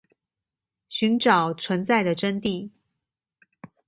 [0.89, 2.71] 尋找存在的真諦